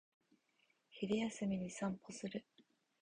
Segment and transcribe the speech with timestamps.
[0.89, 2.43] 昼休みに散歩する